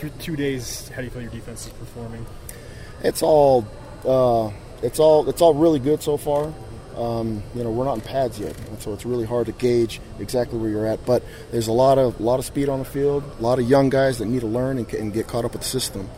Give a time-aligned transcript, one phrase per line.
[0.00, 2.24] through two days, how do you feel your defense is performing?
[3.04, 3.66] It's all,
[4.04, 4.50] uh,
[4.82, 6.52] it's all, it's all really good so far.
[6.96, 10.00] Um, you know, we're not in pads yet, and so it's really hard to gauge
[10.18, 11.04] exactly where you're at.
[11.04, 13.68] But there's a lot of, a lot of speed on the field, a lot of
[13.68, 16.08] young guys that need to learn and, and get caught up with the system.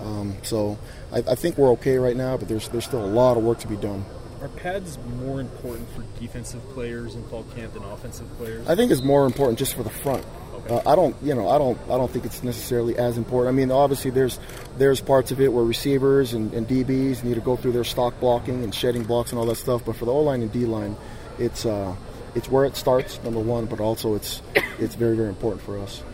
[0.00, 0.78] Um, so
[1.12, 3.58] I, I think we're okay right now, but there's, there's still a lot of work
[3.60, 4.04] to be done.
[4.40, 8.68] Are pads more important for defensive players in fall camp than offensive players?
[8.68, 10.24] I think it's more important just for the front.
[10.68, 13.52] Uh, I don't, you know, I don't, I don't think it's necessarily as important.
[13.52, 14.38] I mean, obviously, there's
[14.78, 18.18] there's parts of it where receivers and, and DBs need to go through their stock
[18.20, 19.84] blocking and shedding blocks and all that stuff.
[19.84, 20.96] But for the O line and D line,
[21.38, 21.96] it's uh,
[22.36, 23.66] it's where it starts, number one.
[23.66, 24.40] But also, it's
[24.78, 26.04] it's very very important for us.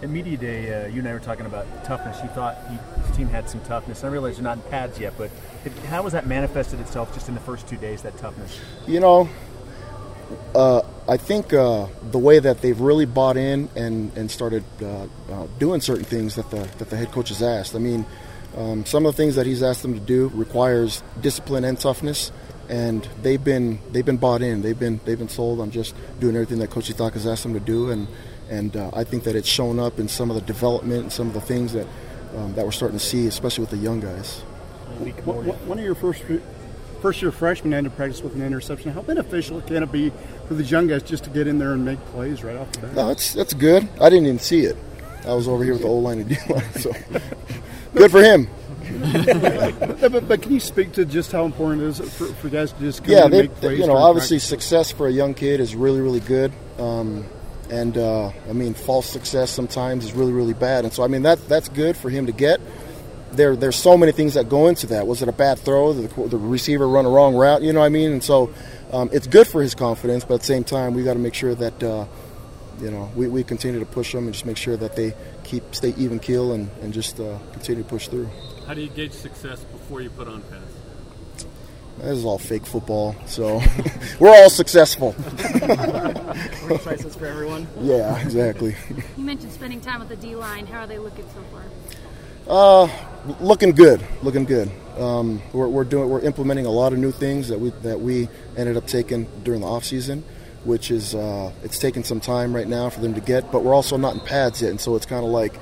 [0.00, 2.20] At media day, uh, you and I were talking about toughness.
[2.22, 4.04] You thought you, his team had some toughness.
[4.04, 5.30] I realize you're not in pads yet, but
[5.64, 8.02] it, how has that manifested itself just in the first two days?
[8.02, 8.60] That toughness.
[8.86, 9.28] You know,
[10.54, 15.06] uh, I think uh, the way that they've really bought in and, and started uh,
[15.30, 17.74] uh, doing certain things that the that the head coach has asked.
[17.74, 18.06] I mean,
[18.56, 22.30] um, some of the things that he's asked them to do requires discipline and toughness,
[22.68, 24.62] and they've been they've been bought in.
[24.62, 27.54] They've been they've been sold on just doing everything that Coach Sitake has asked them
[27.54, 28.06] to do, and
[28.48, 31.26] and uh, I think that it's shown up in some of the development and some
[31.26, 31.88] of the things that
[32.36, 34.40] um, that we're starting to see, especially with the young guys.
[35.24, 36.22] One of your first
[37.02, 38.92] first year freshmen ended practice with an interception.
[38.92, 40.12] How beneficial can it be
[40.46, 42.86] for these young guys just to get in there and make plays right off the
[42.86, 42.94] bat?
[42.94, 43.88] No, that's that's good.
[44.00, 44.76] I didn't even see it.
[45.26, 46.92] I was over here with the old line and D line, so
[47.94, 48.48] good for him.
[48.92, 52.80] but, but, can you speak to just how important it is for, for guys to
[52.80, 54.48] just yeah, they, they you know, obviously practice?
[54.48, 56.52] success for a young kid is really really good.
[56.78, 57.26] Um,
[57.70, 60.84] and uh, I mean, false success sometimes is really, really bad.
[60.84, 62.60] And so, I mean, that that's good for him to get
[63.32, 65.06] there there's so many things that go into that.
[65.06, 65.92] Was it a bad throw?
[65.92, 67.62] Did the, the receiver run a wrong route?
[67.62, 68.12] You know what I mean?
[68.12, 68.52] And so
[68.92, 71.34] um, it's good for his confidence, but at the same time, we got to make
[71.34, 72.06] sure that uh,
[72.80, 75.14] you know we, we continue to push them and just make sure that they
[75.44, 78.28] keep stay even keel and, and just uh, continue to push through.
[78.66, 80.72] How do you gauge success before you put on pads?
[81.98, 83.62] This is all fake football, so
[84.18, 85.14] we're all successful.
[86.68, 87.68] We're prices for everyone.
[87.80, 88.74] Yeah, exactly.
[89.16, 90.66] You mentioned spending time with the D line.
[90.66, 91.62] How are they looking so far?
[92.48, 92.88] Uh,
[93.40, 94.70] looking good, looking good.
[94.98, 98.28] Um, we're, we're, doing, we're implementing a lot of new things that we that we
[98.56, 100.24] ended up taking during the off season,
[100.64, 103.52] which is uh, it's taking some time right now for them to get.
[103.52, 105.54] But we're also not in pads yet, and so it's kind of like,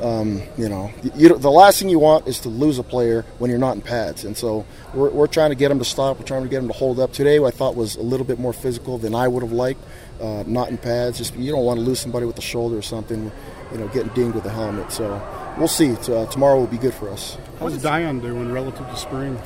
[0.00, 3.50] um, you know, you, the last thing you want is to lose a player when
[3.50, 4.64] you're not in pads, and so
[4.94, 6.18] we're, we're trying to get them to stop.
[6.18, 7.12] We're trying to get them to hold up.
[7.12, 9.80] Today, I thought was a little bit more physical than I would have liked.
[10.20, 12.82] Uh, not in pads, just you don't want to lose somebody with the shoulder or
[12.82, 13.30] something,
[13.70, 14.90] you know, getting dinged with a helmet.
[14.90, 15.22] So
[15.56, 15.92] we'll see.
[15.92, 17.38] Uh, tomorrow will be good for us.
[17.60, 19.38] How's Dion doing relative to spring?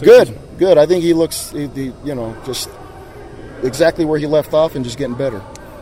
[0.00, 0.78] Good, good.
[0.78, 2.68] I think he looks, he, he, you know, just
[3.62, 5.40] exactly where he left off and just getting better,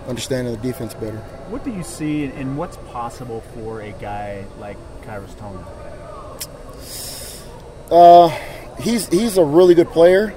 [0.09, 1.23] understanding the defense better.
[1.55, 5.65] What do you see and what's possible for a guy like Khyiris Tonga?
[7.95, 8.29] Uh,
[8.81, 10.35] he's he's a really good player.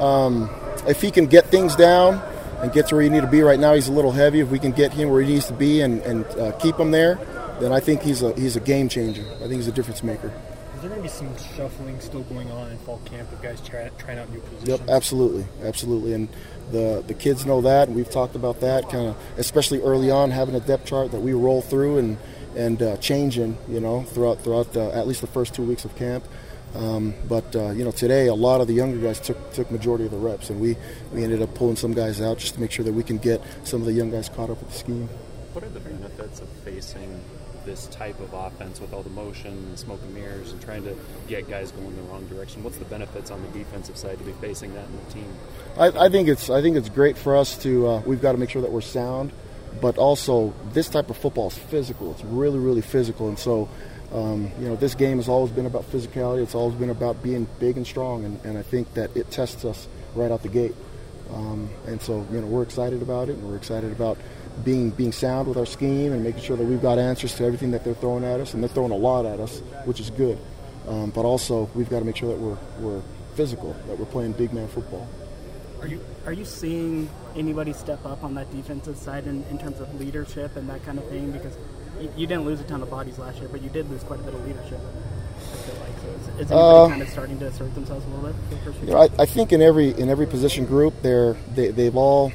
[0.00, 0.50] Um,
[0.88, 2.20] if he can get things down
[2.60, 4.40] and get to where you need to be right now, he's a little heavy.
[4.40, 6.90] If we can get him where he needs to be and, and uh, keep him
[6.90, 7.20] there,
[7.60, 9.22] then I think he's a he's a game changer.
[9.36, 10.32] I think he's a difference maker.
[10.74, 13.60] Is there going to be some shuffling still going on in fall camp of guys
[13.60, 14.68] try, trying out new positions?
[14.68, 16.28] Yep, absolutely, absolutely, and
[16.70, 20.30] the the kids know that, and we've talked about that, kind of especially early on,
[20.30, 22.18] having a depth chart that we roll through and
[22.56, 25.94] and uh, changing, you know, throughout throughout the, at least the first two weeks of
[25.96, 26.24] camp.
[26.74, 30.04] Um, but uh, you know, today a lot of the younger guys took took majority
[30.04, 30.76] of the reps, and we
[31.12, 33.42] we ended up pulling some guys out just to make sure that we can get
[33.64, 35.08] some of the young guys caught up with the scheme.
[35.54, 37.20] What are the benefits of facing
[37.68, 40.96] this type of offense with all the motion and smoke and mirrors and trying to
[41.28, 42.64] get guys going the wrong direction?
[42.64, 45.34] What's the benefits on the defensive side to be facing that in the team?
[45.76, 48.38] I, I think it's I think it's great for us to uh, we've got to
[48.38, 49.32] make sure that we're sound,
[49.82, 52.10] but also this type of football is physical.
[52.12, 53.68] It's really really physical, and so.
[54.10, 56.42] Um, you know, this game has always been about physicality.
[56.42, 59.66] It's always been about being big and strong, and, and I think that it tests
[59.66, 60.74] us right out the gate.
[61.32, 64.18] Um, and so, you know, we're excited about it, and we're excited about
[64.64, 67.70] being being sound with our scheme and making sure that we've got answers to everything
[67.72, 70.38] that they're throwing at us, and they're throwing a lot at us, which is good.
[70.88, 73.02] Um, but also, we've got to make sure that we're we're
[73.34, 75.06] physical, that we're playing big man football.
[75.80, 79.80] Are you are you seeing anybody step up on that defensive side in, in terms
[79.80, 81.30] of leadership and that kind of thing?
[81.30, 81.56] Because
[82.00, 84.18] you, you didn't lose a ton of bodies last year, but you did lose quite
[84.18, 84.80] a bit of leadership.
[84.80, 88.08] I feel like so is, is anybody uh, kind of starting to assert themselves a
[88.08, 88.74] little bit?
[88.82, 92.32] You know, I, I think in every in every position group, they're they, they've all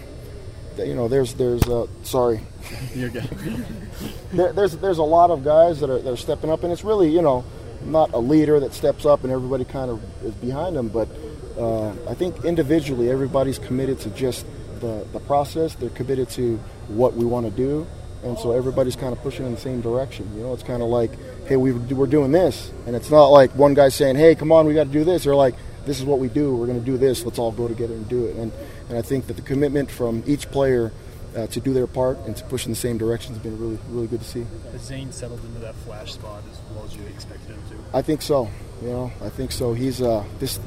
[0.77, 2.41] you know, there's there's uh, sorry,
[2.95, 3.23] you're good.
[4.33, 6.83] there, there's there's a lot of guys that are that are stepping up, and it's
[6.83, 7.44] really you know
[7.83, 11.09] not a leader that steps up and everybody kind of is behind them, but
[11.57, 14.45] uh, I think individually everybody's committed to just
[14.79, 15.75] the the process.
[15.75, 16.57] They're committed to
[16.88, 17.85] what we want to do,
[18.23, 20.29] and so everybody's kind of pushing in the same direction.
[20.35, 21.11] You know, it's kind of like,
[21.47, 24.65] hey, we, we're doing this, and it's not like one guy saying, hey, come on,
[24.65, 25.25] we got to do this.
[25.25, 25.55] They're like,
[25.85, 26.55] this is what we do.
[26.55, 27.25] We're going to do this.
[27.25, 28.37] Let's all go together and do it.
[28.37, 28.51] And
[28.89, 30.91] and I think that the commitment from each player
[31.35, 33.79] uh, to do their part and to push in the same direction has been really
[33.89, 34.45] really good to see.
[34.71, 37.97] Has Zane settled into that flash spot as well as you expected him to?
[37.97, 38.49] I think so.
[38.81, 39.73] You know, I think so.
[39.73, 40.59] He's uh, this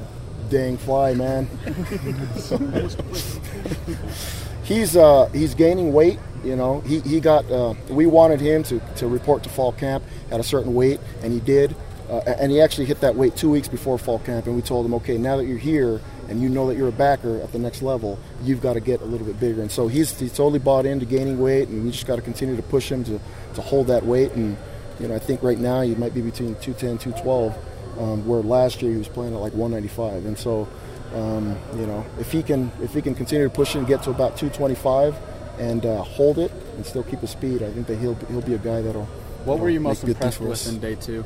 [0.50, 1.48] dang fly, man.
[4.66, 6.18] he's uh, he's gaining weight.
[6.44, 7.50] You know, he, he got.
[7.50, 11.32] Uh, we wanted him to, to report to fall camp at a certain weight, and
[11.32, 11.74] he did.
[12.10, 14.86] Uh, and he actually hit that weight two weeks before fall camp, and we told
[14.86, 17.58] him, okay, now that you're here and you know that you're a backer at the
[17.58, 19.60] next level, you've got to get a little bit bigger.
[19.60, 22.54] And so he's, he's totally bought into gaining weight, and we just got to continue
[22.54, 23.20] to push him to,
[23.54, 24.32] to hold that weight.
[24.32, 24.56] And
[25.00, 27.56] you know, I think right now he might be between 210, 212,
[27.98, 30.26] um, where last year he was playing at like 195.
[30.26, 30.68] And so,
[31.16, 34.02] um, you know, if he can if he can continue to push it and get
[34.02, 35.16] to about 225
[35.58, 38.54] and uh, hold it and still keep his speed, I think that he'll he'll be
[38.54, 39.06] a guy that'll.
[39.46, 41.24] What were you most impressed with in day two?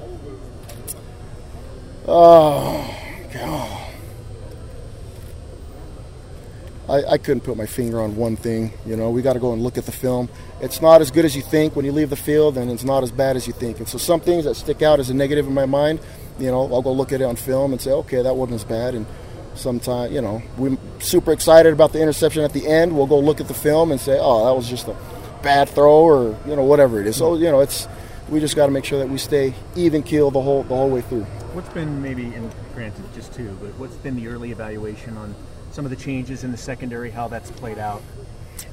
[2.06, 2.96] Oh,
[3.32, 3.86] God.
[6.88, 8.72] I, I couldn't put my finger on one thing.
[8.84, 10.28] You know, we got to go and look at the film.
[10.60, 13.02] It's not as good as you think when you leave the field, and it's not
[13.02, 13.78] as bad as you think.
[13.78, 16.00] And so, some things that stick out as a negative in my mind,
[16.38, 18.64] you know, I'll go look at it on film and say, okay, that wasn't as
[18.64, 18.94] bad.
[18.94, 19.06] And
[19.54, 22.96] sometimes, you know, we're super excited about the interception at the end.
[22.96, 24.96] We'll go look at the film and say, oh, that was just a
[25.42, 27.16] bad throw, or you know, whatever it is.
[27.16, 27.88] So, you know, it's
[28.28, 30.90] we just got to make sure that we stay even keel the whole the whole
[30.90, 31.24] way through.
[31.52, 35.34] What's been maybe, and granted, just two, but what's been the early evaluation on
[35.72, 38.02] some of the changes in the secondary, how that's played out?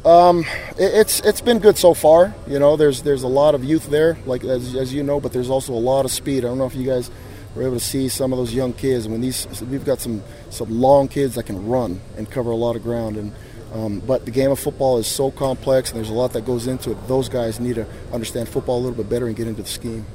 [0.06, 0.46] Um,
[0.78, 2.36] it, it's it's been good so far.
[2.48, 5.34] You know, there's there's a lot of youth there, like as, as you know, but
[5.34, 6.46] there's also a lot of speed.
[6.46, 7.10] I don't know if you guys
[7.58, 9.08] were able to see some of those young kids.
[9.08, 12.76] Mean, these we've got some some long kids that can run and cover a lot
[12.76, 13.18] of ground.
[13.18, 13.34] And
[13.74, 16.68] um, but the game of football is so complex, and there's a lot that goes
[16.68, 17.08] into it.
[17.08, 20.06] Those guys need to understand football a little bit better and get into the scheme.